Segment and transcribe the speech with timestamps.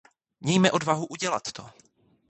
[0.41, 1.69] Mějme odvahu udělat to.